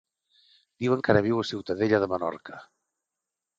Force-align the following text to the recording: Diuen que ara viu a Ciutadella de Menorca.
Diuen 0.83 1.03
que 1.09 1.13
ara 1.15 1.21
viu 1.27 1.43
a 1.43 1.45
Ciutadella 1.51 2.01
de 2.07 2.11
Menorca. 2.17 2.61